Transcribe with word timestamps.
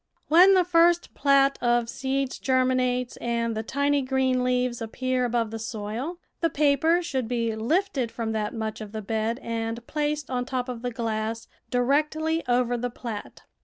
When 0.29 0.55
the 0.55 0.63
first 0.63 1.13
plat 1.13 1.59
of 1.61 1.87
seeds 1.87 2.39
germinates 2.39 3.17
and 3.17 3.55
the 3.55 3.61
tiny 3.61 4.01
green 4.01 4.43
leaves 4.43 4.81
appear 4.81 5.25
above 5.25 5.51
the 5.51 5.59
soil, 5.59 6.17
the 6.39 6.49
paper 6.49 7.03
should 7.03 7.27
be 7.27 7.55
lifted 7.55 8.11
from 8.11 8.31
that 8.31 8.51
much 8.55 8.81
of 8.81 8.93
the 8.93 9.03
bed 9.03 9.37
and 9.43 9.85
placed 9.85 10.31
on 10.31 10.45
top 10.45 10.69
of 10.69 10.81
the 10.81 10.89
glass, 10.89 11.47
directly 11.69 12.43
over 12.47 12.77
the 12.77 12.89
plat. 12.89 13.43